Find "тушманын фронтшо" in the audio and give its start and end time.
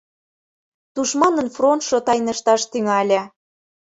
0.93-1.97